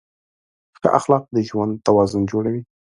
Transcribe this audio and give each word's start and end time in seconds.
ښه 0.79 0.87
اخلاق 0.99 1.23
د 1.35 1.37
ژوند 1.49 1.73
توازن 1.85 2.21
جوړوي. 2.31 2.61